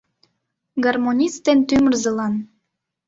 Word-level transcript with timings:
Гармонист 0.83 1.39
ден 1.45 1.59
тӱмырзылан 1.67 2.33